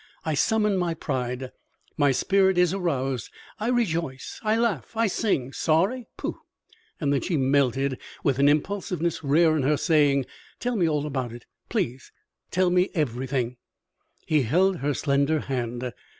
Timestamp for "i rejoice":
3.59-4.39